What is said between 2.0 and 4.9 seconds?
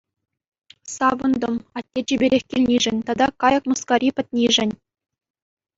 чиперех килнишӗн тата кайӑк мыскари пӗтнишӗн.